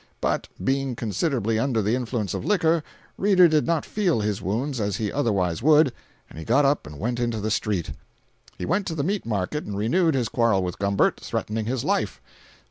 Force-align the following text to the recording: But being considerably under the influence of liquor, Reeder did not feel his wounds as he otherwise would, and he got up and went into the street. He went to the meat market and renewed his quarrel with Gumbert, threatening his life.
But 0.19 0.47
being 0.63 0.95
considerably 0.95 1.59
under 1.59 1.79
the 1.79 1.93
influence 1.95 2.33
of 2.33 2.43
liquor, 2.43 2.81
Reeder 3.19 3.47
did 3.47 3.67
not 3.67 3.85
feel 3.85 4.19
his 4.21 4.41
wounds 4.41 4.79
as 4.81 4.97
he 4.97 5.11
otherwise 5.11 5.61
would, 5.61 5.93
and 6.27 6.39
he 6.39 6.43
got 6.43 6.65
up 6.65 6.87
and 6.87 6.97
went 6.97 7.19
into 7.19 7.39
the 7.39 7.51
street. 7.51 7.91
He 8.57 8.65
went 8.65 8.87
to 8.87 8.95
the 8.95 9.03
meat 9.03 9.27
market 9.27 9.63
and 9.63 9.77
renewed 9.77 10.15
his 10.15 10.27
quarrel 10.27 10.63
with 10.63 10.79
Gumbert, 10.79 11.19
threatening 11.19 11.65
his 11.65 11.83
life. 11.83 12.19